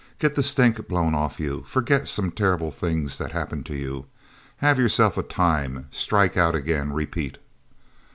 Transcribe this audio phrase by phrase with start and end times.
[0.17, 4.07] Get the stink blown off you forget some terrible things that had happened to you.
[4.57, 5.85] Have yourself a time.
[5.91, 6.91] Strike Out again.
[6.91, 7.37] Repeat...